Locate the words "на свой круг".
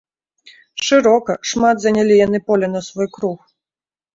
2.75-3.37